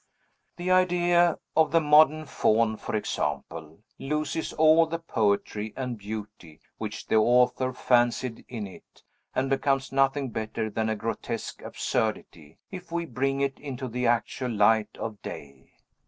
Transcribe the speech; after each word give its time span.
The 0.57 0.71
idea 0.71 1.37
of 1.55 1.69
the 1.71 1.79
modern 1.79 2.25
Faun, 2.25 2.75
for 2.75 2.95
example, 2.95 3.81
loses 3.99 4.51
all 4.51 4.87
the 4.87 4.97
poetry 4.97 5.75
and 5.77 5.95
beauty 5.99 6.59
which 6.79 7.05
the 7.05 7.17
Author 7.17 7.71
fancied 7.71 8.43
in 8.49 8.65
it, 8.65 9.03
and 9.35 9.47
becomes 9.47 9.91
nothing 9.91 10.31
better 10.31 10.71
than 10.71 10.89
a 10.89 10.95
grotesque 10.95 11.61
absurdity, 11.61 12.57
if 12.71 12.91
we 12.91 13.05
bring 13.05 13.41
it 13.41 13.59
into 13.59 13.87
the 13.87 14.07
actual 14.07 14.49
light 14.49 14.97
of 14.97 15.21
day. 15.21 15.69